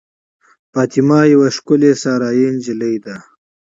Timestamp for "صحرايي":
2.01-2.45